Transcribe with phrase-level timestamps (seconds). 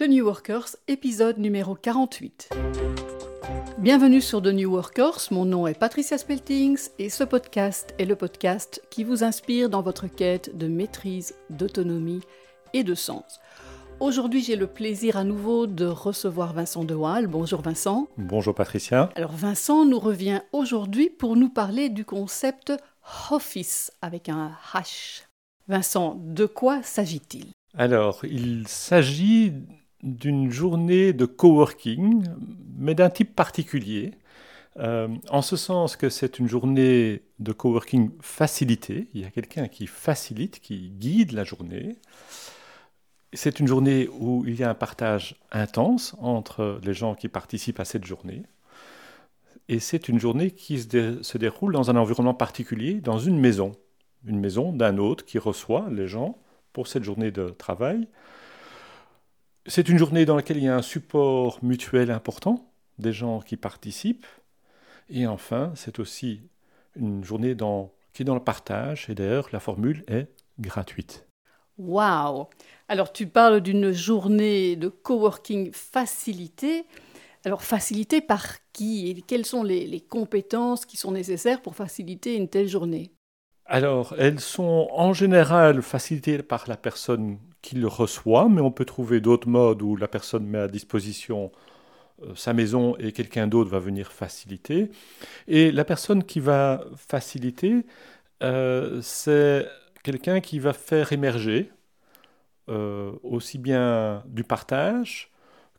[0.00, 2.50] The New Workers, épisode numéro 48.
[3.78, 8.14] Bienvenue sur The New Workers, mon nom est Patricia Speltings et ce podcast est le
[8.14, 12.20] podcast qui vous inspire dans votre quête de maîtrise, d'autonomie
[12.74, 13.40] et de sens.
[13.98, 17.26] Aujourd'hui, j'ai le plaisir à nouveau de recevoir Vincent De Waal.
[17.26, 18.06] Bonjour Vincent.
[18.18, 19.10] Bonjour Patricia.
[19.16, 22.72] Alors Vincent nous revient aujourd'hui pour nous parler du concept
[23.32, 25.24] Office avec un H.
[25.66, 27.46] Vincent, de quoi s'agit-il?
[27.76, 29.52] Alors, il s'agit
[30.02, 32.24] d'une journée de coworking,
[32.78, 34.14] mais d'un type particulier,
[34.78, 39.08] euh, en ce sens que c'est une journée de coworking facilitée.
[39.12, 41.96] Il y a quelqu'un qui facilite, qui guide la journée.
[43.32, 47.80] C'est une journée où il y a un partage intense entre les gens qui participent
[47.80, 48.44] à cette journée.
[49.68, 53.72] Et c'est une journée qui se, se déroule dans un environnement particulier, dans une maison.
[54.24, 56.38] Une maison d'un autre qui reçoit les gens
[56.72, 58.08] pour cette journée de travail
[59.66, 63.56] c'est une journée dans laquelle il y a un support mutuel important des gens qui
[63.56, 64.26] participent.
[65.10, 66.42] Et enfin, c'est aussi
[66.96, 67.56] une journée
[68.12, 69.08] qui est dans le partage.
[69.08, 71.26] Et d'ailleurs, la formule est gratuite.
[71.78, 72.46] Waouh
[72.88, 76.84] Alors, tu parles d'une journée de coworking facilitée.
[77.44, 82.48] Alors, facilitée par qui et quelles sont les compétences qui sont nécessaires pour faciliter une
[82.48, 83.12] telle journée?
[83.70, 87.38] Alors, elles sont en général facilitées par la personne
[87.68, 91.52] qui le reçoit, mais on peut trouver d'autres modes où la personne met à disposition
[92.22, 94.90] euh, sa maison et quelqu'un d'autre va venir faciliter.
[95.48, 97.84] Et la personne qui va faciliter,
[98.42, 99.66] euh, c'est
[100.02, 101.70] quelqu'un qui va faire émerger
[102.70, 105.30] euh, aussi bien du partage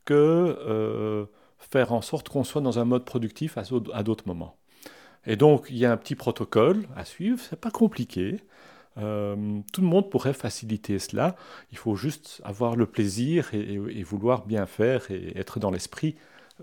[0.04, 1.26] que
[1.58, 4.56] faire en sorte qu'on soit dans un mode productif à d'autres moments.
[5.26, 8.40] Et donc, il y a un petit protocole à suivre, c'est pas compliqué.
[9.00, 11.36] Euh, tout le monde pourrait faciliter cela.
[11.72, 16.16] Il faut juste avoir le plaisir et, vouloir bien faire et être dans l'esprit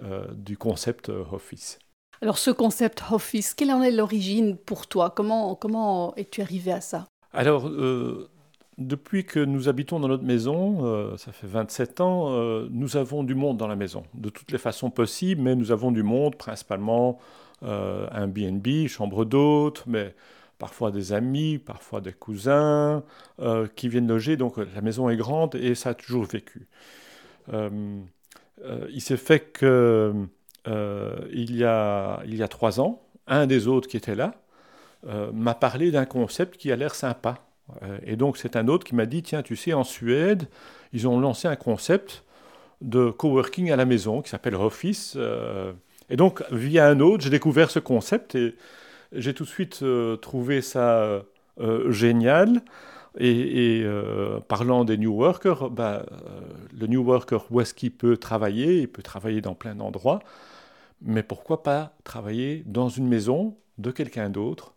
[0.03, 1.79] euh, du concept Office.
[2.21, 5.11] Alors ce concept Office, quelle en est l'origine pour toi?
[5.15, 7.05] Comment, comment es-tu arrivé à ça?
[7.31, 8.29] Alors, euh,
[8.77, 12.29] depuis que nous habitons dans notre maison, ça fait 27 ans,
[12.69, 15.91] nous avons du monde dans la maison, de toutes les façons possibles, mais nous avons
[15.91, 17.19] du monde principalement
[17.63, 20.13] euh, un BNB, chambre d'hôte, mais
[20.57, 23.03] parfois des amis, parfois des cousins
[23.39, 24.37] euh, qui viennent loger.
[24.37, 26.67] Donc la maison est grande et ça a toujours vécu.
[27.53, 27.99] Euh,
[28.89, 30.13] il s'est fait que
[31.31, 34.33] il, y a, il y a trois ans, un des autres qui était là
[35.31, 37.35] m'a parlé d'un concept qui a l'air sympa.
[38.03, 40.49] et donc c'est un autre qui m'a dit, tiens, tu sais, en Suède,
[40.91, 42.25] ils ont lancé un concept
[42.81, 45.17] de coworking à la maison qui s'appelle Office.
[46.09, 48.55] Et donc, via un autre, j'ai découvert ce concept et
[49.11, 51.23] j'ai tout de suite euh, trouvé ça
[51.59, 52.61] euh, génial.
[53.19, 56.05] Et, euh, parlant des New Workers, bah,
[56.71, 58.81] le New Worker, où est-ce qu'il peut travailler?
[58.81, 60.19] Il peut travailler dans plein d'endroits.
[61.01, 64.75] Mais pourquoi pas travailler dans une maison de quelqu'un d'autre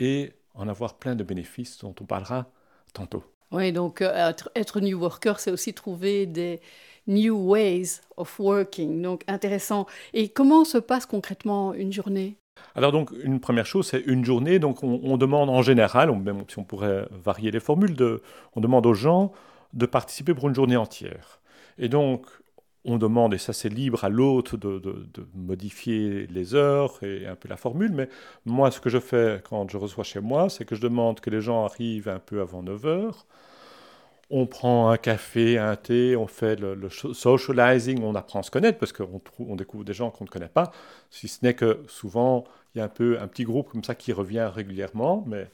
[0.00, 2.46] et en avoir plein de bénéfices dont on parlera
[2.92, 3.22] tantôt.
[3.52, 6.60] Oui, donc être New Worker, c'est aussi trouver des,
[7.08, 9.02] New Ways of Working.
[9.02, 9.86] Donc intéressant.
[10.12, 12.36] Et comment se passe concrètement une journée?
[12.74, 14.58] Alors donc une première chose, c'est une journée.
[14.58, 17.96] Donc on, demande en général, même si on pourrait varier les formules,
[18.54, 19.32] on demande aux gens
[19.72, 21.40] de participer pour une journée entière.
[21.78, 22.26] Et donc
[22.84, 27.48] on demande, et ça c'est libre à de, de, modifier les heures et un peu
[27.48, 28.08] la formule, mais
[28.46, 31.30] moi ce que je fais quand je reçois chez moi, c'est que je demande que
[31.30, 33.26] les gens arrivent un peu avant 9 heures
[34.30, 38.78] on prend un café, un thé, on fait le, socializing, on apprend à se connaître
[38.78, 40.70] parce qu'on on découvre des gens qu'on ne connaît pas,
[41.10, 42.44] si ce n'est que souvent
[42.80, 45.24] un peu un petit groupe comme ça qui revient régulièrement.
[45.26, 45.48] Mais...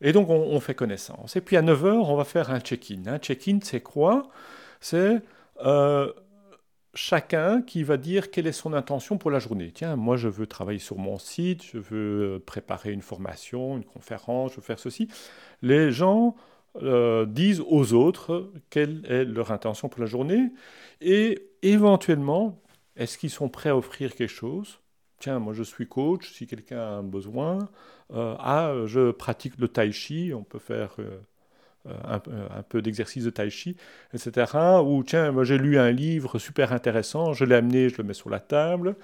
[0.00, 1.36] Et donc on, fait connaissance.
[1.36, 3.06] Et puis à 9h, on va faire un check-in.
[3.06, 4.28] Un check-in, c'est quoi?
[4.80, 5.22] C'est
[5.64, 6.12] euh,
[6.94, 9.70] chacun qui va dire quelle est son intention pour la journée.
[9.72, 14.52] Tiens, moi je veux travailler sur mon site, je veux préparer une formation, une conférence,
[14.52, 15.08] je veux faire ceci.
[15.62, 16.36] Les gens
[16.82, 20.50] euh, disent aux autres quelle est leur intention pour la journée
[21.00, 22.60] et éventuellement,
[22.96, 24.80] est-ce qu'ils sont prêts à offrir quelque chose?
[25.24, 27.70] Tiens, moi je suis coach, si quelqu'un a un besoin,
[28.12, 31.18] euh, ah, je pratique le tai chi, on peut faire euh,
[31.86, 32.20] un,
[32.58, 33.74] un, peu d'exercice de tai chi,
[34.12, 34.52] etc.
[34.84, 38.12] Ou tiens, moi j'ai lu un livre super intéressant, je l'ai amené, je le mets
[38.12, 38.96] sur la table.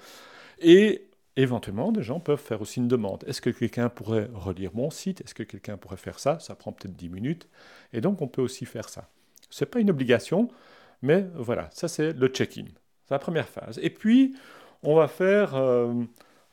[0.59, 1.07] Et
[1.37, 3.23] Éventuellement, des gens peuvent faire aussi une demande.
[3.25, 5.21] Est-ce que quelqu'un pourrait relire mon site?
[5.21, 6.37] Est-ce que quelqu'un pourrait faire ça?
[6.39, 7.47] Ça prend peut-être 10 minutes.
[7.93, 9.09] Et donc, on peut aussi faire ça.
[9.49, 10.49] Ce n'est pas une obligation,
[11.01, 12.65] mais voilà, ça c'est le check-in.
[13.05, 13.79] C'est la première phase.
[13.81, 14.35] Et puis,
[14.83, 15.93] on va faire euh,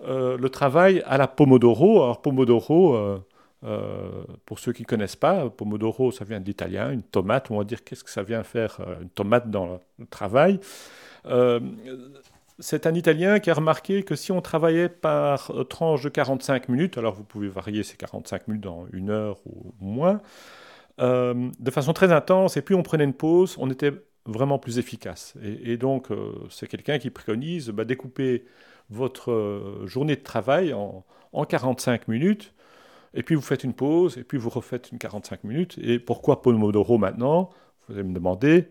[0.02, 2.02] euh, le travail à la Pomodoro.
[2.02, 2.96] Alors, Pomodoro,
[3.64, 7.50] euh, pour ceux qui ne connaissent pas, Pomodoro, ça vient de une tomate.
[7.50, 10.60] On va dire qu'est-ce que ça vient faire, une tomate dans le travail?
[12.60, 16.98] c'est un Italien qui a remarqué que si on travaillait par tranche de 45 minutes,
[16.98, 20.20] alors vous pouvez varier ces 45 minutes dans une heure ou moins,
[20.98, 23.92] de façon très intense, et puis on prenait une pause, on était
[24.28, 25.34] vraiment plus efficace.
[25.42, 28.44] Et, donc, euh, c'est quelqu'un qui préconise bah, découper
[28.90, 32.52] votre euh, journée de travail en, 45 minutes,
[33.14, 35.78] et puis vous faites une pause, et puis vous refaites une 45 minutes.
[35.82, 37.50] Et pourquoi Pomodoro maintenant?
[37.88, 38.68] Vous allez me demander.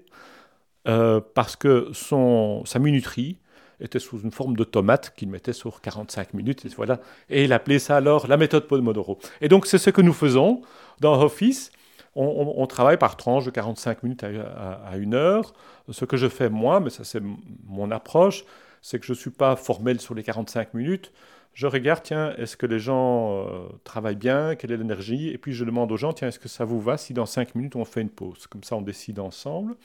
[0.87, 3.39] Euh, parce que son, sa minuterie
[3.79, 6.65] était sous une forme de tomate qu'il mettait sur 45 minutes.
[6.65, 6.99] Et, voilà.
[7.29, 9.19] et il appelait ça alors la méthode Pomodoro.
[9.41, 10.61] Et donc, c'est ce que nous faisons
[10.99, 11.71] dans Office
[12.17, 15.53] on, travaille par tranche de 45 minutes à, une heure.
[15.89, 17.21] Ce que je fais moi, mais ça c'est
[17.65, 18.43] mon approche,
[18.81, 21.11] c'est que je ne suis pas formel sur les 45 minutes.
[21.53, 25.53] Je regarde, tiens, est-ce que les gens euh, travaillent bien, quelle est l'énergie, et puis
[25.53, 27.85] je demande aux gens, tiens, est-ce que ça vous va si dans 5 minutes on
[27.85, 28.47] fait une pause?
[28.47, 29.75] Comme ça on décide ensemble.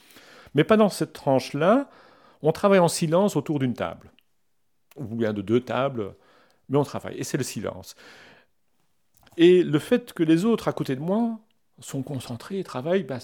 [0.55, 1.89] Mais pas dans cette tranche-là,
[2.41, 4.11] on travaille en silence autour d'une table,
[4.97, 6.13] ou bien de deux tables,
[6.69, 7.95] mais on travaille, et c'est le silence.
[9.37, 11.39] Et le fait que les autres à côté de moi
[11.83, 13.19] sont concentrés et travaillent, bah,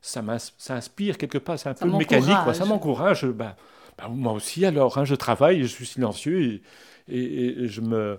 [0.00, 0.22] ça,
[0.58, 2.54] ça, inspire quelque part, c'est un peu mécanique, quoi.
[2.54, 3.26] ça m'encourage.
[3.26, 3.56] Bah,
[3.98, 6.60] bah, moi aussi, alors, hein, je travaille, je suis silencieux
[7.08, 8.18] et, et, je me,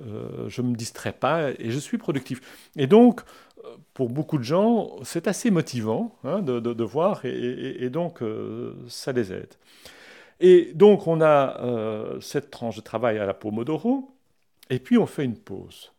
[0.00, 2.40] euh, je me distrais pas et je suis productif.
[2.76, 3.20] Et donc,
[3.94, 9.12] pour beaucoup de gens, c'est assez motivant hein, de, de, voir et, donc euh, ça
[9.12, 9.54] les aide.
[10.40, 14.10] Et donc, on a euh, cette tranche de travail à la Pomodoro
[14.70, 15.92] et puis on fait une pause.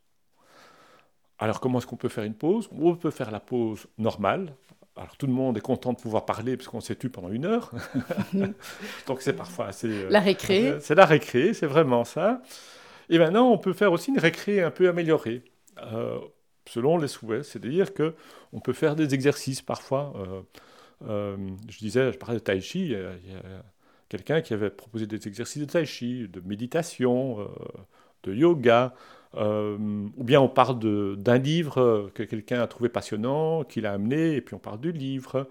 [1.42, 2.70] Alors comment est-ce qu'on peut faire une pause?
[2.72, 4.54] On peut faire la pause normale.
[4.96, 7.72] Alors tout le monde est content de pouvoir parler puisqu'on s'est tu pendant une heure.
[9.08, 9.88] Donc c'est parfois assez...
[9.88, 10.68] Euh, la récré.
[10.68, 12.44] Euh, c'est la récré, c'est vraiment ça.
[13.10, 15.44] Et maintenant, on peut faire aussi une récré un peu améliorée,
[15.82, 16.20] euh,
[16.70, 17.44] selon les souhaits.
[17.44, 18.14] C'est-à-dire que
[18.54, 20.14] on peut faire des exercices parfois.
[21.02, 22.82] je disais, je parlais de tai chi.
[22.86, 23.64] Il y a,
[24.10, 27.50] quelqu'un qui avait proposé des exercices de tai chi, de méditation,
[28.24, 28.94] de yoga.
[29.36, 29.78] Euh,
[30.18, 30.80] ou bien on parle
[31.18, 34.92] d'un livre que quelqu'un a trouvé passionnant, qu'il a amené, et puis on parle du
[34.92, 35.48] livre.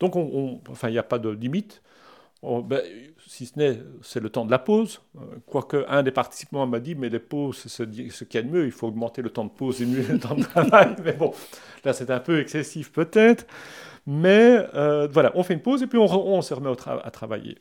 [0.00, 1.82] Donc, on, enfin, il n'y a pas de limite.
[2.42, 2.80] Ben,
[3.26, 5.00] si ce n'est, c'est le temps de la pause.
[5.16, 7.82] Euh, quoique un des participants m'a dit, mais les pauses, c'est ce
[8.24, 10.18] qu'il y a de mieux, il faut augmenter le temps de pause et mieux le
[10.20, 10.94] temps de travail.
[11.04, 11.32] Mais bon,
[11.84, 13.46] là, c'est un peu excessif peut-être.
[14.06, 17.58] Mais euh, voilà, on fait une pause et puis on, on se remet à travailler.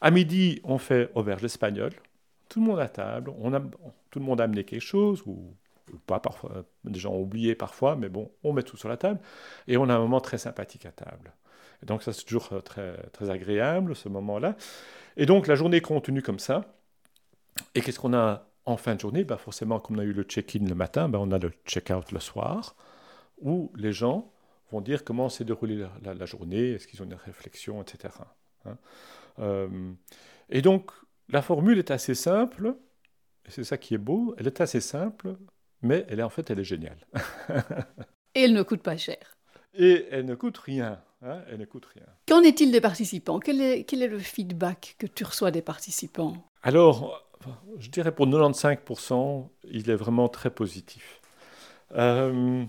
[0.00, 1.92] À midi, on fait auberge espagnole
[2.48, 3.60] tout le monde à table, on a,
[4.10, 5.54] tout le monde a amené quelque chose, ou,
[6.06, 9.20] pas parfois, des gens ont oublié parfois, mais bon, on met tout sur la table,
[9.68, 11.32] et on a un moment très sympathique à table.
[11.82, 14.56] Donc ça, c'est toujours euh, très, très agréable, ce moment-là.
[15.16, 16.64] Et donc la journée continue comme ça.
[17.74, 19.24] Et qu'est-ce qu'on a en fin de journée?
[19.24, 22.12] Ben Forcément, comme on a eu le check-in le matin, ben on a le check-out
[22.12, 22.74] le soir,
[23.40, 24.30] où les gens
[24.72, 28.14] vont dire comment s'est déroulée la, journée, est-ce qu'ils ont des réflexions, etc.
[28.64, 28.76] Hein.
[29.38, 29.92] Euh,
[30.50, 30.90] et donc,
[31.28, 32.76] la formule est assez simple,
[33.46, 35.36] et c'est ça qui est beau, elle est assez simple,
[35.82, 36.98] mais elle est, en fait, elle est géniale.
[38.34, 39.36] et elle ne coûte pas cher.
[39.74, 41.00] Et elle ne coûte rien.
[41.22, 42.04] Hein, elle ne coûte rien.
[42.28, 43.40] Qu'en est-il des participants?
[43.40, 46.34] Quel est, quel est le feedback que tu reçois des participants?
[46.62, 47.26] Alors,
[47.78, 51.20] je dirais pour 95%, il est vraiment très positif.
[51.92, 52.64] Euh,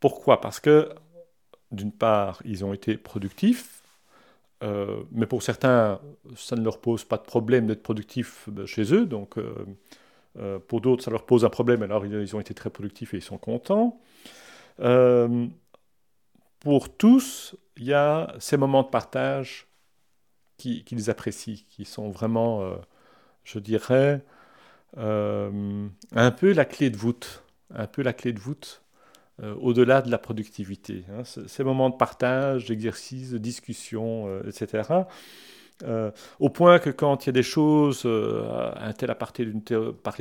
[0.00, 0.40] pourquoi?
[0.40, 0.94] Parce que,
[1.72, 3.75] d'une part, ils ont été productifs,
[4.62, 6.00] euh, mais pour certains,
[6.34, 9.06] ça ne leur pose pas de problème d'être productifs euh, chez eux.
[9.06, 11.82] Donc, euh, pour d'autres, ça leur pose un problème.
[11.82, 14.00] Alors, ils ont été très productifs et ils sont contents.
[16.60, 19.66] pour tous, il y a ces moments de partage
[20.56, 22.62] qu'ils apprécient, qui sont vraiment,
[23.44, 24.22] je dirais,
[24.96, 27.44] un peu la clé de voûte.
[27.74, 28.82] Un peu la clé de voûte
[29.42, 31.04] euh, au-delà de la productivité.
[31.12, 31.22] Hein.
[31.24, 34.88] Ces moments de partage, d'exercice, de discussion, euh, etc.
[35.82, 39.18] Euh, au point que quand il y a des choses, un tel a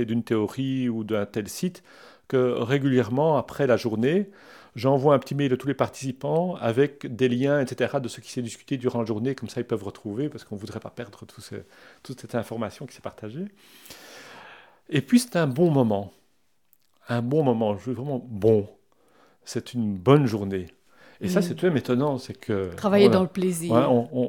[0.04, 1.82] d'une théorie ou d'un tel site,
[2.28, 4.30] que régulièrement, après la journée,
[4.76, 8.32] j'envoie un petit mail à tous les participants avec des liens, etc., de ce qui
[8.34, 10.90] s'est discuté durant la journée, comme ça ils peuvent retrouver, parce qu'on ne voudrait pas
[10.90, 11.26] perdre
[12.04, 13.46] toute cette information qui s'est partagée.
[14.90, 16.12] Et puis c'est un bon moment.
[17.08, 18.68] Un bon moment, je veux vraiment bon
[19.46, 20.68] c'est une bonne journée.
[21.22, 21.44] Et ça, mm.
[21.44, 22.74] c'est tout même étonnant, c'est que...
[22.76, 23.74] Travailler dans le plaisir.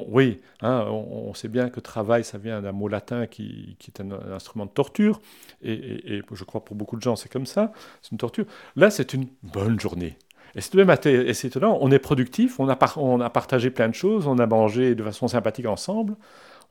[0.07, 4.11] oui, hein, on, sait bien que travail, ça vient d'un mot latin qui, est un,
[4.33, 5.19] instrument de torture,
[5.61, 8.45] et, je crois pour beaucoup de gens, c'est comme ça, c'est une torture.
[8.75, 10.17] Là, c'est une bonne journée.
[10.55, 13.93] Et c'est tout même étonnant, on est productif, on a, on a partagé plein de
[13.93, 16.15] choses, on a mangé de façon sympathique ensemble,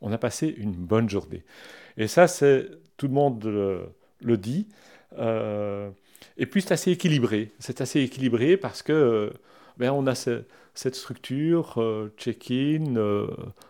[0.01, 1.45] on a passé une bonne journée.
[1.99, 4.69] Et ça, c'est tout le monde le, dit.
[5.19, 5.91] Euh,
[6.37, 7.53] et puis c'est assez équilibré.
[7.59, 9.33] C'est assez équilibré parce que
[9.79, 11.81] ben, on a cette structure,
[12.17, 12.95] check-in,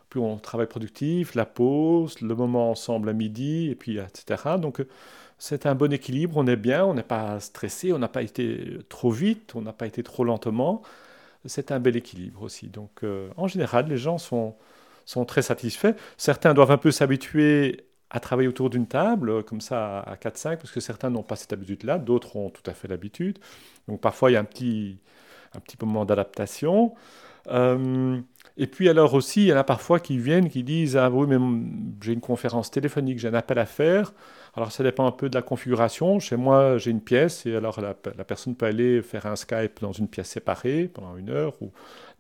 [0.09, 4.57] puis on travaille productif, la pause, le moment ensemble à midi, et puis etc.
[4.59, 4.81] Donc
[5.39, 8.79] c'est un bon équilibre, on est bien, on n'est pas stressé, on n'a pas été
[8.89, 10.83] trop vite, on n'a pas été trop lentement.
[11.45, 12.69] C'est un bel équilibre aussi.
[12.69, 14.57] Donc euh, en général, les gens sont,
[15.05, 15.95] sont très satisfaits.
[16.17, 20.71] Certains doivent un peu s'habituer à travailler autour d'une table, comme ça à 4-5, parce
[20.71, 23.39] que certains n'ont pas cette habitude-là, d'autres ont tout à fait l'habitude.
[23.89, 24.99] Donc parfois, il y a un petit,
[25.55, 26.95] un petit moment d'adaptation.
[27.49, 28.21] Euh,
[28.57, 31.27] et puis alors aussi, il y en a parfois qui viennent, qui disent Ah oui,
[31.29, 31.37] mais
[32.01, 34.13] j'ai une conférence téléphonique, j'ai un appel à faire.
[34.55, 36.19] Alors ça dépend un peu de la configuration.
[36.21, 39.93] Chez moi, j'ai une pièce et alors la, personne peut aller faire un Skype dans
[39.93, 41.55] une pièce séparée pendant une heure.
[41.61, 41.71] Ou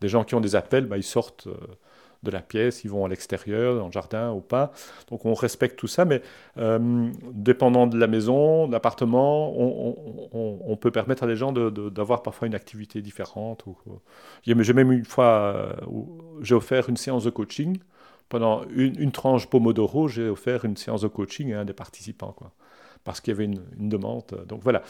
[0.01, 1.47] des gens qui ont des appels, bah, ils sortent.
[1.47, 1.57] Euh,
[2.27, 4.73] de la pièce, ils vont à l'extérieur, dans le jardin ou pas.
[5.09, 6.23] Donc on respecte tout ça, mais
[6.59, 12.47] euh, dépendant de la maison, de l'appartement, on, peut permettre à des gens d'avoir parfois
[12.47, 13.65] une activité différente.
[14.45, 15.73] J'ai même une fois, euh,
[16.43, 17.79] j'ai offert une séance de coaching.
[18.29, 22.35] Pendant une, tranche Pomodoro, j'ai offert une séance de coaching à un des participants.
[23.05, 24.25] Parce qu'il y avait une, demande.
[24.49, 24.83] Donc voilà,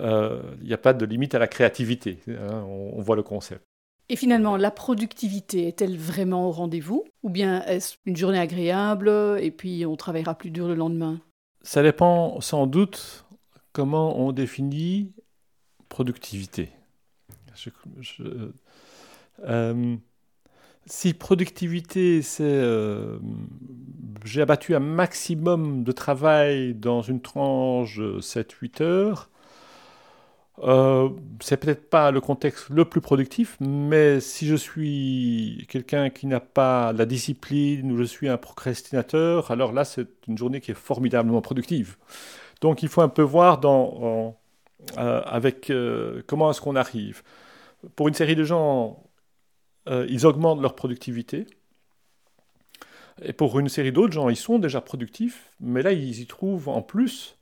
[0.00, 3.67] euh, il n'y a pas de limite à la créativité, hein, on, voit le concept.
[4.10, 9.10] Et finalement, la productivité est-elle vraiment au rendez-vous Ou bien est-ce une journée agréable
[9.40, 11.20] et puis on travaillera plus dur le lendemain?
[11.62, 13.26] Ça dépend sans doute
[13.72, 15.12] comment on définit
[15.88, 16.70] productivité.
[19.46, 19.96] Euh,
[20.86, 23.18] si productivité, c'est euh,
[24.24, 29.30] j'ai abattu un maximum de travail dans une tranche 7-8 heures,
[30.62, 31.10] euh,
[31.40, 36.40] c'est peut-être pas le contexte le plus productif, mais si je suis quelqu'un qui n'a
[36.40, 40.74] pas la discipline ou je suis un procrastinateur, alors là, c'est une journée qui est
[40.74, 41.96] formidablement productive.
[42.60, 44.30] Donc il faut un peu voir euh,
[44.96, 47.22] avec euh, comment est-ce qu'on arrive.
[47.94, 49.04] Pour une série de gens,
[49.86, 51.46] ils augmentent leur productivité.
[53.22, 56.68] Et pour une série d'autres gens, ils sont déjà productifs, mais là, ils y trouvent
[56.68, 57.37] en plus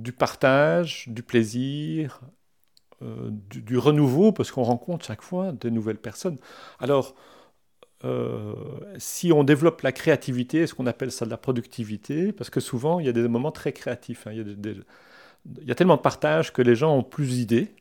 [0.00, 2.20] du partage, du plaisir,
[3.02, 6.38] euh, du, renouveau, parce qu'on rencontre chaque fois de nouvelles personnes.
[6.80, 7.14] Alors,
[8.04, 8.54] euh,
[8.98, 13.00] si on développe la créativité, ce qu'on appelle ça de la productivité, parce que souvent,
[13.00, 14.26] il y a des moments très créatifs.
[14.26, 14.32] Hein.
[14.34, 14.84] il,
[15.66, 17.74] y a tellement de partage que les gens ont plus d'idées.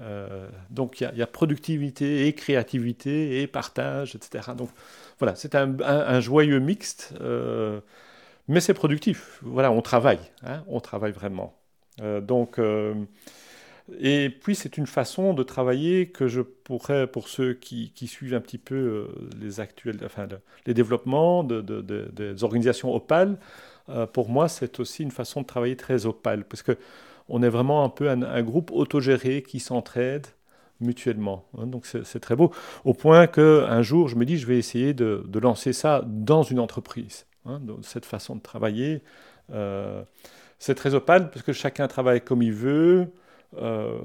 [0.00, 4.54] Euh, donc il y, a, productivité et créativité et partage, etc.
[4.56, 4.70] Donc
[5.18, 7.14] voilà, c'est un, joyeux mixte
[8.48, 9.38] mais c'est productif.
[9.42, 11.54] Voilà, on travaille, hein, on travaille vraiment.
[12.00, 12.94] Euh, donc, euh,
[14.00, 18.40] et puis c'est une façon de travailler que je pourrais, pour ceux qui, suivent un
[18.40, 20.28] petit peu euh, les actuels, enfin
[20.66, 23.38] les développements de, des organisations opales,
[24.12, 26.76] pour moi c'est aussi une façon de travailler très opale, parce que
[27.30, 30.26] on est vraiment un peu un, groupe autogéré qui s'entraide
[30.80, 31.46] mutuellement.
[31.56, 31.66] Hein.
[31.66, 32.52] donc c'est très beau,
[32.84, 36.60] au point qu'un jour je me dis je vais essayer de lancer ça dans une
[36.60, 37.27] entreprise.
[37.48, 39.02] Hein, cette façon de travailler.
[39.52, 40.02] Euh,
[40.58, 43.08] c'est très opale parce que chacun travaille comme il veut.
[43.56, 43.98] Euh,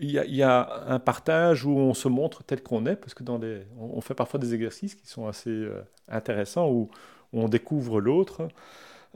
[0.00, 3.36] il y, a un partage où on se montre tel qu'on est, parce que dans
[3.36, 6.88] les, on, fait parfois des exercices qui sont assez euh, intéressants où,
[7.32, 8.48] on découvre l'autre.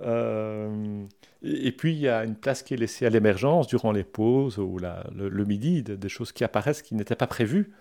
[0.03, 4.59] et, puis il y a une place qui est laissée à l'émergence durant les pauses
[4.59, 7.73] ou le, midi, des choses qui apparaissent qui n'étaient pas prévues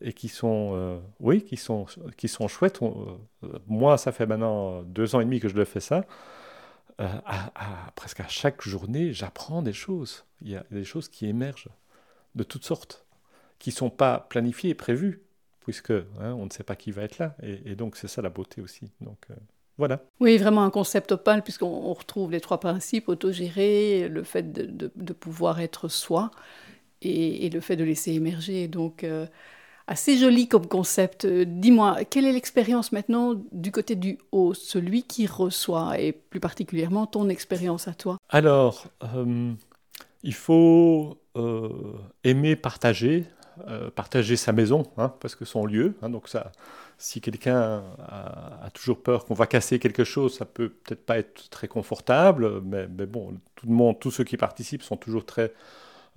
[0.00, 1.86] et qui sont, euh, oui, qui sont,
[2.16, 2.80] qui sont chouettes.
[2.82, 6.04] Euh, moi, ça fait maintenant deux ans et demi que je le fais ça.
[7.00, 7.08] Euh,
[7.94, 10.24] presque à chaque journée, j'apprends des choses.
[10.42, 11.68] Il y a des choses qui émergent
[12.34, 13.06] de toutes sortes,
[13.58, 15.22] qui ne sont pas planifiées et prévues,
[15.60, 17.34] puisque hein, on ne sait pas qui va être là.
[17.42, 18.90] Et, donc, c'est ça la beauté aussi.
[19.00, 19.26] Donc,
[19.78, 20.02] voilà.
[20.20, 25.12] Oui, vraiment un concept opal, puisqu'on retrouve les trois principes autogéré, le fait de, de,
[25.12, 26.30] pouvoir être soi
[27.00, 28.68] et, et, le fait de laisser émerger.
[28.68, 29.04] Donc,
[29.86, 31.24] assez joli comme concept.
[31.24, 36.40] Euh, dis-moi, quelle est l'expérience maintenant du côté du haut, celui qui reçoit, et plus
[36.40, 38.18] particulièrement ton expérience à toi?
[38.28, 39.52] Alors, euh,
[40.22, 41.70] il faut euh,
[42.24, 43.24] aimer partager,
[43.94, 46.52] partager sa maison, hein, parce que son lieu, hein, donc ça,
[46.98, 51.48] si quelqu'un a, toujours peur qu'on va casser quelque chose, ça peut peut-être pas être
[51.48, 55.54] très confortable, mais, bon, tout le monde, tous ceux qui participent sont toujours très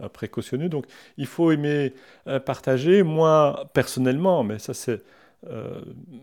[0.07, 0.69] précautionneux.
[0.69, 0.85] Donc
[1.17, 1.93] il faut aimer
[2.27, 3.03] euh, partager.
[3.03, 5.03] Moi, personnellement, mais ça c'est
[5.47, 5.81] euh,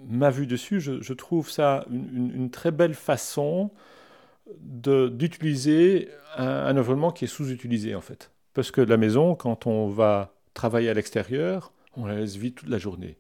[0.09, 3.71] ma vue dessus, je, trouve ça une, très belle façon
[4.61, 8.30] d'utiliser un, environnement qui est sous-utilisé en fait.
[8.52, 12.68] Parce que la maison, quand on va travailler à l'extérieur, on la laisse vide toute
[12.68, 13.16] la journée.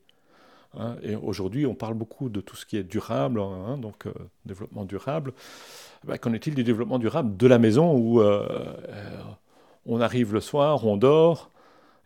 [0.78, 0.96] Hein.
[1.02, 4.04] et aujourd'hui, on parle beaucoup de tout ce qui est durable, hein, donc
[4.44, 5.32] développement durable.
[6.04, 8.20] Ben, qu'en est-il du développement durable de la maison
[9.86, 11.50] on arrive le soir, on dort,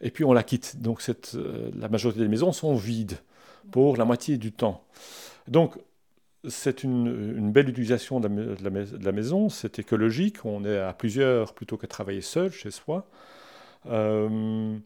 [0.00, 0.80] et puis on la quitte.
[0.80, 1.36] Donc cette,
[1.74, 3.18] la majorité des maisons sont vides
[3.70, 4.84] pour la moitié du temps.
[5.48, 5.76] Donc
[6.48, 8.28] c'est une, belle utilisation de
[8.62, 13.06] la, maison, c'est écologique, on est à plusieurs plutôt que travailler seul chez soi.
[13.86, 14.76] Euh,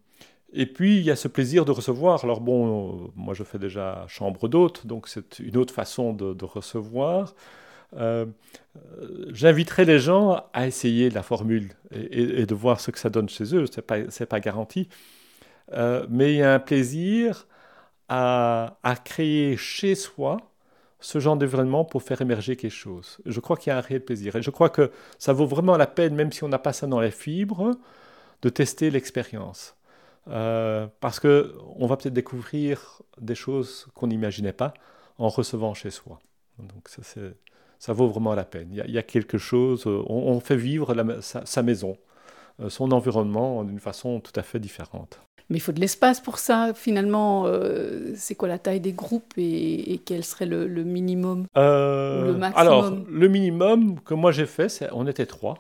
[0.52, 2.24] et puis il y a ce plaisir de recevoir.
[2.24, 7.34] Alors bon, moi je fais déjà chambre d'hôte, donc c'est une autre façon de, recevoir.
[7.96, 8.26] Euh,
[9.30, 13.54] j'inviterai les gens à essayer la formule et, de voir ce que ça donne chez
[13.54, 13.66] eux.
[13.66, 14.88] Ce n'est pas, pas, garanti.
[15.72, 17.46] Euh, mais il y a un plaisir
[18.08, 20.38] à, créer chez soi
[21.00, 23.18] ce genre d'événement pour faire émerger quelque chose.
[23.26, 24.36] Je crois qu'il y a un réel plaisir.
[24.36, 26.86] Et je crois que ça vaut vraiment la peine, même si on n'a pas ça
[26.86, 27.72] dans les fibres,
[28.42, 29.76] de tester l'expérience.
[30.28, 34.72] Euh, parce qu'on va peut-être découvrir des choses qu'on n'imaginait pas
[35.18, 36.18] en recevant chez soi.
[36.58, 37.02] Donc ça,
[37.78, 38.68] ça vaut vraiment la peine.
[38.70, 41.96] Il y a, quelque chose, on, fait vivre sa, maison,
[42.60, 45.20] euh, son environnement d'une façon tout à fait différente.
[45.50, 46.72] Mais il faut de l'espace pour ça.
[46.74, 52.32] Finalement, euh, c'est quoi la taille des groupes et, quel serait le, minimum euh, le
[52.32, 52.66] maximum?
[52.66, 55.58] Alors, le minimum que moi j'ai fait, c'est on était trois.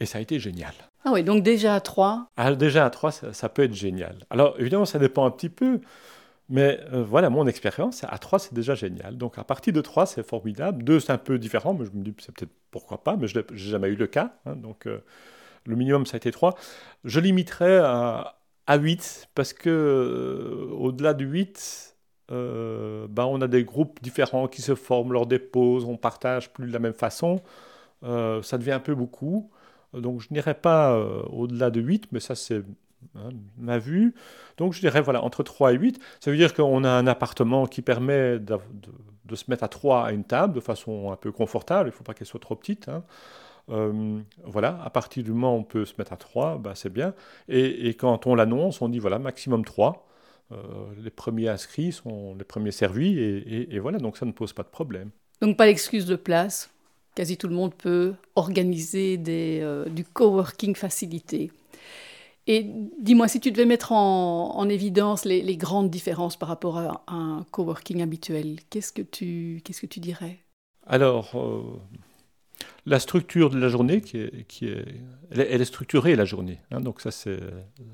[0.00, 0.72] Et ça a été génial.
[1.04, 4.16] Ah oui, donc déjà à trois ah, Déjà à trois, ça, peut être génial.
[4.30, 5.80] Alors, évidemment, ça dépend un petit peu.
[6.52, 9.16] Mais euh, voilà, mon expérience, à trois, c'est déjà génial.
[9.18, 10.84] Donc, à partir de trois, c'est formidable.
[10.84, 13.38] Deux, c'est un peu différent, mais je me dis, c'est peut-être pourquoi pas, mais je
[13.38, 14.34] n'ai jamais eu le cas.
[14.46, 14.56] Hein.
[14.56, 14.86] donc,
[15.66, 16.54] le minimum, ça a été trois.
[17.04, 21.96] Je limiterais à, à 8 parce que euh, au-delà du 8,
[22.30, 26.52] euh, ben, on a des groupes différents qui se forment lors des pauses, on partage
[26.52, 27.40] plus de la même façon.
[28.04, 29.50] Euh, ça devient un peu beaucoup.
[29.94, 30.98] Donc je n'irai pas
[31.30, 32.62] au-delà de 8, mais ça c'est
[33.16, 34.14] hein, ma vue.
[34.56, 36.00] Donc je dirais voilà, entre 3 et 8.
[36.20, 38.58] Ça veut dire qu'on a un appartement qui permet de,
[39.34, 41.88] se mettre à 3 à une table de façon un peu confortable.
[41.88, 42.88] Il ne faut pas qu'elle soit trop petite.
[42.88, 43.04] Hein.
[43.70, 46.92] Euh, voilà, à partir du moment où on peut se mettre à 3, bah, c'est
[46.92, 47.14] bien.
[47.48, 50.06] Et, quand on l'annonce, on dit voilà, maximum 3.
[50.50, 50.56] Euh,
[51.02, 54.68] les premiers inscrits sont les premiers servis, et, voilà, donc ça ne pose pas de
[54.68, 55.10] problème.
[55.40, 56.70] Donc pas l'excuse de place.
[57.14, 61.50] Quasi tout le monde peut organiser euh, du coworking facilité.
[62.46, 62.66] Et
[63.00, 68.02] dis-moi, si tu devais mettre en, évidence les, grandes différences par rapport à un coworking
[68.02, 70.38] habituel, qu'est-ce que tu, qu'est-ce que tu dirais?
[70.86, 71.36] Alors,
[72.84, 74.84] la structure de la journée, qui est,
[75.30, 76.58] elle, est, structurée la journée.
[76.70, 76.80] Hein.
[76.80, 77.38] donc ça, c'est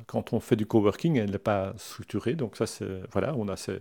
[0.07, 2.35] quand on fait du coworking, elle n'est pas structurée.
[2.35, 3.79] Donc ça, c'est voilà, on a ce,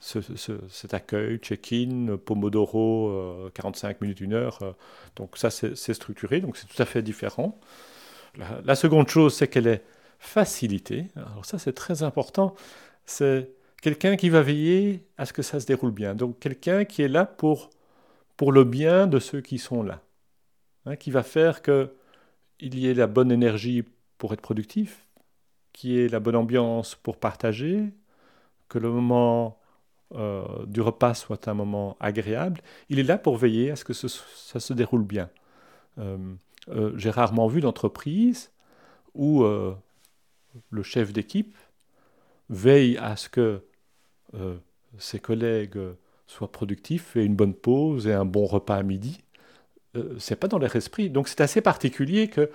[0.00, 4.58] cet accueil, check-in, Pomodoro, 45 euh, minutes, une heure.
[4.62, 4.72] Euh.
[5.16, 6.40] donc ça, c'est structuré.
[6.40, 7.58] Donc c'est tout à fait différent.
[8.36, 9.84] La, seconde chose, c'est qu'elle est
[10.18, 11.06] facilitée.
[11.16, 12.54] Alors ça, c'est très important.
[13.06, 13.50] C'est
[13.82, 16.14] quelqu'un qui va veiller à ce que ça se déroule bien.
[16.14, 17.70] Donc quelqu'un qui est là pour
[18.36, 20.00] pour le bien de ceux qui sont là.
[20.86, 21.88] Hein, qui va faire qu'il
[22.60, 23.84] y ait la bonne énergie
[24.18, 25.06] pour être productif,
[25.72, 27.92] qu'il y ait la bonne ambiance pour partager,
[28.68, 29.58] que le moment
[30.14, 32.60] euh, du repas soit un moment agréable.
[32.90, 35.30] Il est là pour veiller à ce que ça se déroule bien.
[35.98, 36.18] Euh,
[36.68, 38.50] euh, j'ai rarement vu d'entreprise
[39.14, 41.56] où le chef d'équipe
[42.50, 43.62] veille à ce que
[44.98, 45.78] ses collègues
[46.26, 49.20] soient productifs, aient une bonne pause et un bon repas à midi.
[49.96, 51.10] Euh, c'est pas dans leur esprit.
[51.10, 52.50] Donc c'est assez particulier que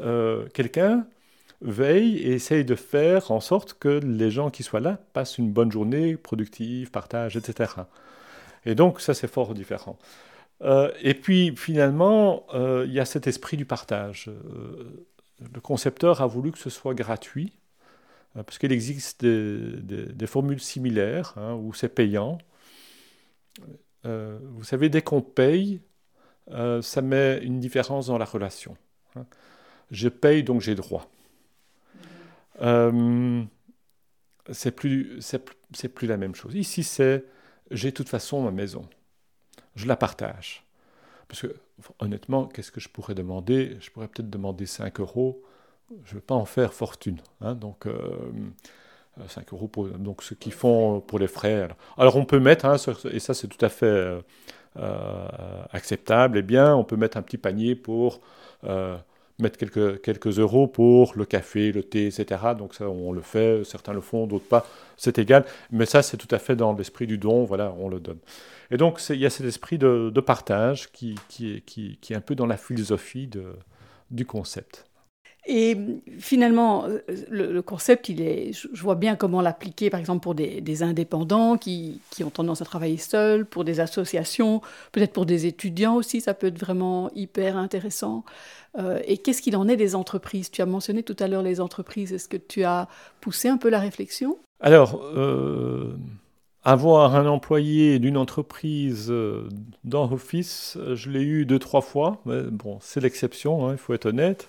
[0.00, 1.06] euh, quelqu'un
[1.60, 5.50] veille et essaye de faire en sorte que les gens qui soient là passent une
[5.50, 7.72] bonne journée, productive, partagent, etc.
[8.66, 9.98] Et donc ça c'est fort différent.
[10.62, 14.30] Euh, et puis finalement, il y a cet esprit du partage.
[15.40, 17.52] le concepteur a voulu que ce soit gratuit,
[18.34, 22.38] parce qu'il existe des, formules similaires hein, où c'est payant.
[24.04, 25.80] vous savez, dès qu'on paye,
[26.50, 28.76] euh, ça met une différence dans la relation.
[29.16, 29.26] Hein.
[29.90, 31.10] Je paye, donc j'ai droit.
[32.60, 33.42] Euh,
[34.52, 35.20] c'est plus,
[35.94, 36.54] plus la même chose.
[36.54, 37.24] Ici, c'est
[37.70, 38.86] j'ai de toute façon ma maison.
[39.76, 40.64] Je la partage.
[41.28, 41.54] Parce que,
[41.98, 43.76] honnêtement, qu'est-ce que je pourrais demander?
[43.80, 45.42] Je pourrais peut-être demander 5 euros.
[46.04, 47.20] Je ne veux pas en faire fortune.
[47.40, 47.54] Hein.
[47.54, 51.68] donc, 5 euh, euros pour donc, ce qu'ils font pour les frais.
[51.96, 52.76] Alors, on peut mettre, hein,
[53.10, 54.22] et ça, c'est tout à fait
[54.76, 58.20] euh, acceptable, eh bien, on peut mettre un petit panier pour
[58.64, 58.96] euh,
[59.38, 62.40] mettre quelques, quelques euros pour le café, le thé, etc.
[62.56, 64.66] Donc ça, on le fait, certains le font, d'autres pas,
[64.96, 65.44] c'est égal.
[65.70, 68.18] Mais ça, c'est tout à fait dans l'esprit du don, voilà, on le donne.
[68.70, 72.20] Et donc, il y a cet esprit de, partage qui, qui, qui, qui, est un
[72.20, 73.44] peu dans la philosophie de,
[74.10, 74.86] du concept.
[75.46, 75.76] Et
[76.18, 76.86] finalement,
[77.28, 82.00] le, concept, il est, je vois bien comment l'appliquer, par exemple, pour des, indépendants qui,
[82.24, 86.46] ont tendance à travailler seuls, pour des associations, peut-être pour des étudiants aussi, ça peut
[86.46, 88.24] être vraiment hyper intéressant.
[88.78, 90.50] Euh, et qu'est-ce qu'il en est des entreprises?
[90.50, 92.12] Tu as mentionné tout à l'heure les entreprises.
[92.12, 92.88] Est-ce que tu as
[93.20, 94.38] poussé un peu la réflexion?
[94.60, 95.94] Alors, euh,
[96.64, 99.46] avoir un employé d'une entreprise euh,
[99.84, 102.22] dans Office, je l'ai eu deux, trois fois.
[102.24, 104.48] Mais bon, c'est l'exception, hein, il faut être honnête.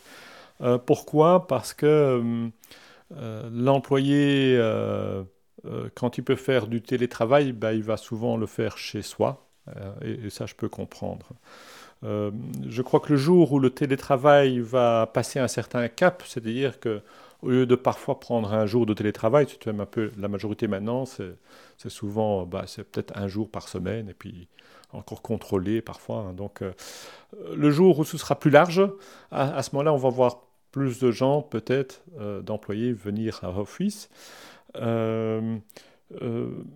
[0.85, 1.47] Pourquoi?
[1.47, 2.49] Parce que
[3.51, 4.59] l'employé,
[5.95, 9.47] quand il peut faire du télétravail, bah, il va souvent le faire chez soi.
[10.01, 11.27] et, ça, je peux comprendre.
[12.03, 12.31] Euh,
[12.67, 17.01] je crois que le jour où le télétravail va passer un certain cap, c'est-à-dire que
[17.41, 21.05] au lieu de parfois prendre un jour de télétravail, c'est un peu la majorité maintenant,
[21.05, 24.47] c'est souvent, bah, c'est peut-être un jour par semaine, et puis
[24.93, 26.17] encore contrôlé parfois.
[26.17, 26.33] Hein.
[26.33, 26.73] Donc, euh,
[27.55, 28.81] le jour où ce sera plus large,
[29.31, 30.41] à, ce moment-là, on va voir
[30.75, 34.09] plus de gens, peut-être, euh, d'employés venir à Office.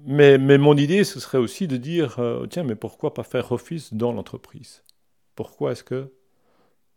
[0.06, 2.18] mais, mais, mon idée, ce serait aussi de dire,
[2.50, 4.84] tiens, mais pourquoi pas faire Office dans l'entreprise?
[5.36, 6.14] Pourquoi est-ce que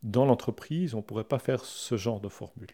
[0.04, 2.68] dans l'entreprise, on ne pourrait pas faire ce genre de formule?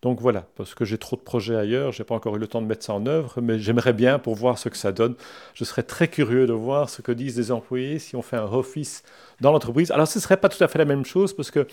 [0.00, 2.46] Donc voilà, parce que j'ai trop de projets ailleurs, je n'ai pas encore eu le
[2.46, 5.14] temps de mettre ça en œuvre, mais j'aimerais bien pour voir ce que ça donne.
[5.52, 8.50] Je serais très curieux de voir ce que disent les employés si on fait un
[8.50, 9.02] office
[9.42, 9.90] dans l'entreprise.
[9.90, 11.66] Alors ce ne serait pas tout à fait la même chose, parce que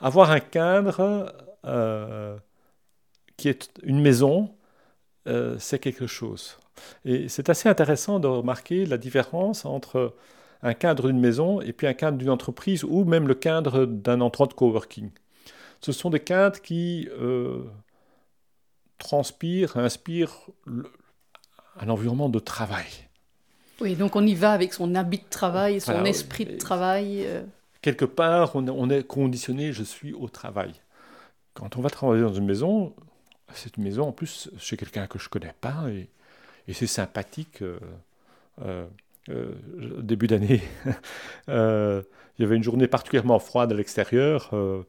[0.00, 1.34] avoir un cadre
[1.64, 2.36] euh,
[3.36, 4.54] qui est une maison,
[5.26, 6.58] euh, c'est quelque chose.
[7.04, 10.14] Et c'est assez intéressant de remarquer la différence entre
[10.62, 14.20] un cadre d'une maison et puis un cadre d'une entreprise ou même le cadre d'un
[14.20, 15.10] endroit de coworking.
[15.80, 17.64] Ce sont des cadres qui euh,
[18.98, 20.34] transpirent, inspirent
[21.78, 22.86] un environnement de travail.
[23.80, 27.26] Oui, donc on y va avec son habit de travail, son esprit de travail.
[27.80, 27.82] Euh.
[27.82, 30.72] Quelque part, on, est conditionné, je suis au travail.
[31.54, 32.94] Quand on va travailler dans une maison,
[33.54, 36.08] c'est une maison en plus chez quelqu'un que je ne connais pas et,
[36.72, 37.62] c'est sympathique.
[37.62, 38.86] Euh,
[39.28, 39.52] euh,
[40.00, 40.62] début d'année,
[41.48, 42.02] euh,
[42.38, 44.50] il y avait une journée particulièrement froide à l'extérieur.
[44.52, 44.82] Euh,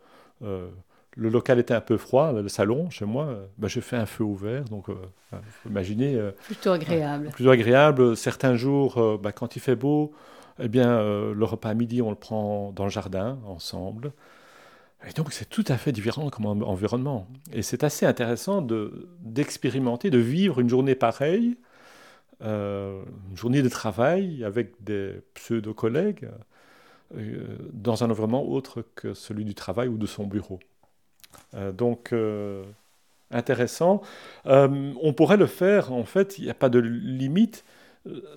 [1.18, 3.36] le local était un peu froid, le salon chez moi.
[3.58, 4.86] Ben, j'ai fait un feu ouvert, donc
[5.66, 6.18] imaginez.
[6.46, 7.30] plutôt agréable.
[7.30, 8.16] plutôt agréable.
[8.16, 10.14] Certains jours, ben, quand il fait beau,
[10.62, 11.02] eh bien,
[11.34, 14.14] le repas à midi, on le prend dans le jardin ensemble.
[15.08, 17.28] Et donc, c'est tout à fait différent comme environnement.
[17.52, 18.66] Et c'est assez intéressant
[19.22, 21.58] d'expérimenter, de vivre une journée pareille
[22.44, 26.28] euh, une journée de travail avec des pseudo-collègues
[27.16, 30.60] euh, dans un environnement autre que celui du travail ou de son bureau.
[31.54, 32.14] Euh, donc,
[33.32, 34.02] intéressant.
[34.46, 37.64] on pourrait le faire, en fait, il n'y a pas de limite.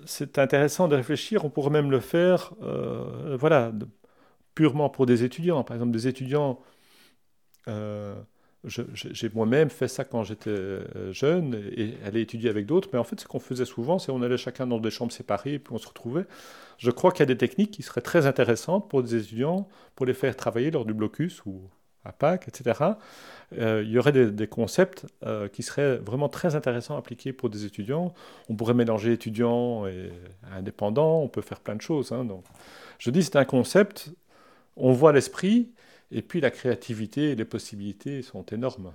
[0.05, 2.53] C'est intéressant de réfléchir, on pourrait même le faire,
[3.39, 3.71] voilà,
[4.53, 5.63] purement pour des étudiants.
[5.63, 6.59] Par exemple, des étudiants
[8.67, 13.03] j'ai moi-même fait ça quand j'étais euh, jeune et, aller étudier avec d'autres, mais en
[13.03, 15.77] fait, ce qu'on faisait souvent, c'est on allait chacun dans des chambres séparées, puis on
[15.77, 16.25] se retrouvait.
[16.77, 20.05] Je crois qu'il y a des techniques qui seraient très intéressantes pour des étudiants, pour
[20.05, 21.61] les faire travailler lors du blocus ou
[22.05, 22.79] à Pâques, etc.
[23.57, 27.49] Euh, il y aurait des, concepts euh, qui seraient vraiment très intéressants à appliquer pour
[27.49, 28.13] des étudiants.
[28.49, 30.11] On pourrait mélanger étudiants et
[30.51, 32.11] indépendants, on peut faire plein de choses.
[32.11, 32.43] Hein, donc.
[32.99, 34.11] Je dis c'est un concept,
[34.77, 35.71] on voit l'esprit,
[36.11, 38.93] et puis la créativité et les possibilités sont énormes.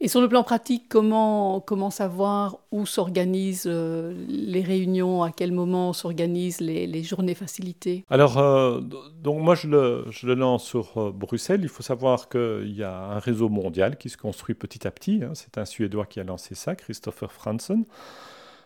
[0.00, 5.50] Et sur le plan pratique, comment, comment savoir où s'organisent euh, les réunions, à quel
[5.50, 8.04] moment s'organisent les, journées facilitées?
[8.08, 11.62] Alors, euh, donc moi je le, je le lance sur euh, Bruxelles.
[11.62, 15.20] Il faut savoir qu'il y a un réseau mondial qui se construit petit à petit.
[15.24, 15.32] Hein.
[15.34, 17.84] C'est un Suédois qui a lancé ça, Christopher Franzen.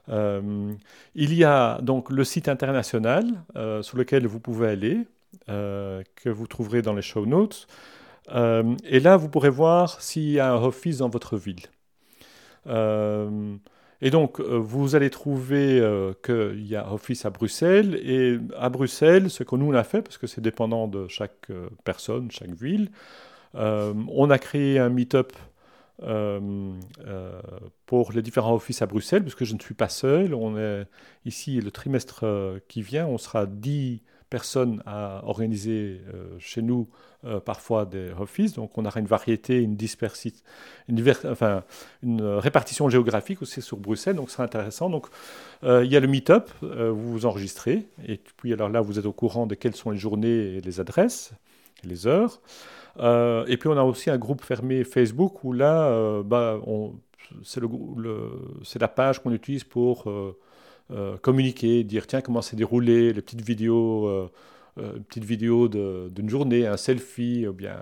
[0.09, 3.25] il y a donc le site international
[3.81, 5.07] sur lequel vous pouvez aller
[5.47, 7.67] que vous trouverez dans les show notes.
[8.31, 11.63] Euh, et là, vous pourrez voir s'il y a un office dans votre ville.
[12.67, 13.57] Euh,
[14.01, 15.81] et donc, vous allez trouver
[16.25, 18.01] qu'il y a office à Bruxelles.
[18.03, 21.49] Et à Bruxelles, ce que nous on a fait, parce que c'est dépendant de chaque
[21.85, 22.91] personne, chaque ville,
[23.55, 25.33] on a créé un meet-up
[27.87, 30.35] pour les différents offices à Bruxelles, parce que je ne suis pas seul.
[30.35, 30.85] On est
[31.25, 32.25] ici le trimestre
[32.67, 34.03] qui vient, on sera 10
[34.33, 36.89] personnes à organiser euh, chez nous
[37.27, 38.55] euh, parfois des offices.
[38.55, 39.77] Donc on aura une variété, une
[40.89, 41.15] une,
[42.03, 44.17] une répartition géographique aussi sur Bruxelles.
[44.17, 44.89] Donc c'est intéressant.
[44.89, 45.07] Donc
[45.65, 47.87] euh, il y a le meet-up, vous vous enregistrez.
[48.09, 50.81] Et puis alors là, vous êtes au courant de quelles sont les journées et les
[50.81, 51.33] adresses,
[51.85, 52.41] les heures.
[53.53, 56.59] et puis on a aussi un groupe fermé Facebook où là, bah,
[57.45, 59.97] c'est la page qu'on utilise pour
[60.91, 64.31] euh, communiquer, dire tiens comment s'est déroulé, les petites vidéos, euh,
[64.79, 67.77] euh, une petite vidéo d'une journée, un selfie, ou bien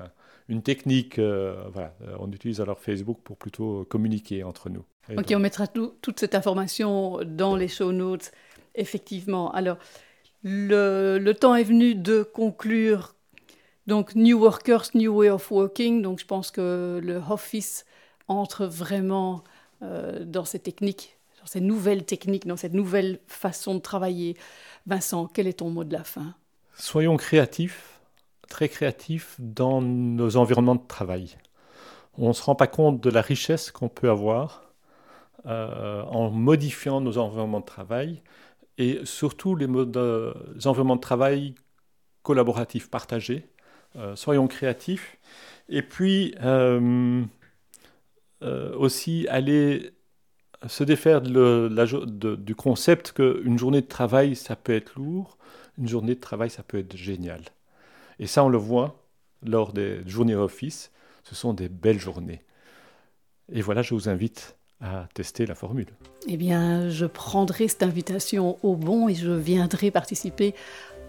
[0.49, 1.19] une technique.
[1.19, 4.85] voilà, on utilise alors Facebook pour plutôt communiquer entre nous.
[5.17, 8.33] ok, on mettra toute cette information dans les show notes,
[8.75, 9.53] effectivement.
[9.53, 9.79] Alors,
[10.43, 13.15] le, le temps est venu de conclure.
[13.87, 16.03] Donc, New Workers, New Way of Working.
[16.03, 17.85] Donc, je pense que le Office
[18.27, 19.45] entre vraiment
[19.81, 21.19] dans ces techniques
[21.51, 24.37] ces nouvelles techniques, dans cette nouvelle façon de travailler.
[24.87, 26.37] Vincent, quel est ton mot de la fin?
[26.77, 28.01] Soyons créatifs,
[28.49, 31.39] très créatifs dans nos environnements de travail.
[32.19, 34.63] On ne se rend pas compte de la richesse qu'on peut avoir
[35.45, 38.23] euh, en modifiant nos environnements de travail
[38.79, 40.33] et surtout les, euh,
[40.67, 41.57] environnements de travail
[42.23, 43.49] collaboratifs, partagés.
[43.97, 45.19] Euh, soyons créatifs.
[45.69, 46.33] Et puis
[48.41, 49.93] aussi aller
[50.66, 55.38] se défaire du concept qu'une journée de travail, ça peut être lourd,
[55.79, 57.42] une journée de travail, ça peut être génial.
[58.18, 59.03] Et ça, on le voit
[59.42, 60.90] lors des journées office,
[61.25, 62.42] ce sont des belles journées.
[63.53, 65.88] Et voilà, je vous invite à tester la formule.
[66.27, 70.55] Eh bien, je prendrai cette invitation au bon et je viendrai participer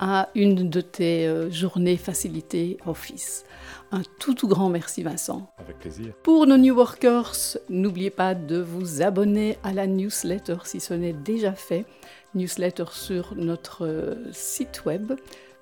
[0.02, 3.46] à une de tes euh, journées facilitées Office.
[3.92, 5.54] Un tout tout grand merci Vincent.
[5.60, 6.14] Avec plaisir.
[6.24, 11.14] Pour nos New Workers, n'oubliez pas de vous abonner à la newsletter si ce n'est
[11.14, 11.86] déjà fait.
[12.34, 15.14] Newsletter sur notre euh, site web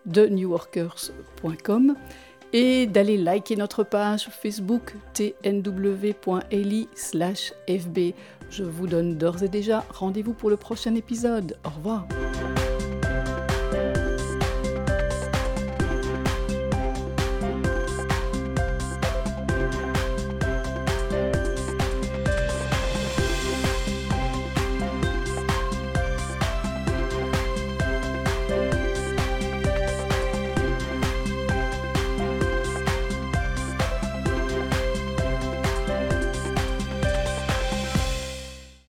[0.06, 1.96] de newworkers.com
[2.54, 8.14] et d'aller liker notre page Facebook tnw.eli fb.
[8.50, 11.58] Je vous donne d'ores et déjà rendez-vous pour le prochain épisode.
[11.66, 12.08] Au revoir.